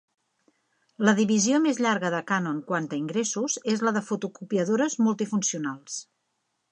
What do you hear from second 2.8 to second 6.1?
a ingressos és la de fotocopiadores multifuncionals.